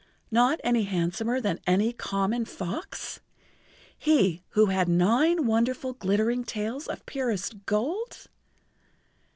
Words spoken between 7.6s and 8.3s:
gold?